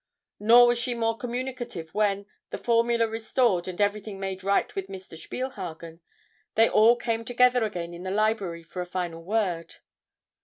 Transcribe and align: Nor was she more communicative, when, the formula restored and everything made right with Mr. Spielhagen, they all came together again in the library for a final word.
Nor 0.39 0.65
was 0.65 0.79
she 0.79 0.95
more 0.95 1.15
communicative, 1.15 1.93
when, 1.93 2.25
the 2.49 2.57
formula 2.57 3.07
restored 3.07 3.67
and 3.67 3.79
everything 3.79 4.19
made 4.19 4.43
right 4.43 4.73
with 4.73 4.87
Mr. 4.87 5.15
Spielhagen, 5.15 5.99
they 6.55 6.67
all 6.67 6.95
came 6.95 7.23
together 7.23 7.63
again 7.63 7.93
in 7.93 8.01
the 8.01 8.09
library 8.09 8.63
for 8.63 8.81
a 8.81 8.87
final 8.87 9.21
word. 9.23 9.75